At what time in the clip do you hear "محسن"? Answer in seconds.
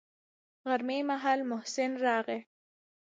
1.51-1.91